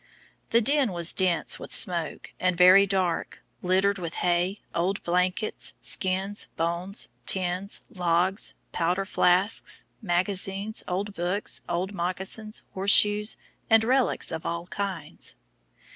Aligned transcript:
The 0.49 0.61
den 0.61 0.93
was 0.93 1.13
dense 1.13 1.59
with 1.59 1.71
smoke, 1.71 2.31
and 2.39 2.57
very 2.57 2.87
dark, 2.87 3.43
littered 3.61 3.99
with 3.99 4.15
hay, 4.15 4.61
old 4.73 5.03
blankets, 5.03 5.75
skins, 5.79 6.47
bones, 6.57 7.09
tins, 7.27 7.85
logs, 7.87 8.55
powder 8.71 9.05
flasks, 9.05 9.85
magazines, 10.01 10.83
old 10.87 11.13
books, 11.13 11.61
old 11.69 11.93
moccasins, 11.93 12.63
horseshoes, 12.73 13.37
and 13.69 13.83
relics 13.83 14.31
of 14.31 14.43
all 14.43 14.65
kinds. 14.65 15.35